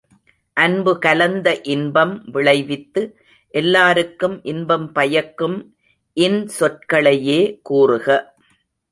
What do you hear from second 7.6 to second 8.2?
கூறுக!